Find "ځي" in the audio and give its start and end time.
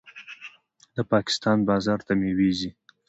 2.59-2.69